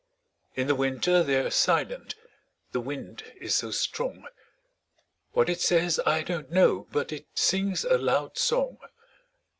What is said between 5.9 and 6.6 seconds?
I don't